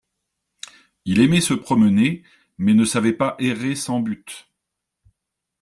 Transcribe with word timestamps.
Il 1.05 1.19
aimait 1.21 1.41
se 1.41 1.53
promener, 1.53 2.23
mais 2.57 2.73
ne 2.73 2.85
savait 2.85 3.13
pas 3.13 3.35
errer 3.37 3.75
sans 3.75 3.99
but. 3.99 4.49